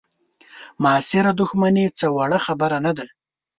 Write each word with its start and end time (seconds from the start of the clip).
معاصره 0.83 1.31
دوښمني 1.39 1.85
څه 1.97 2.05
وړه 2.15 2.39
خبره 2.45 2.77
نه 2.85 2.91
ده. 2.97 3.05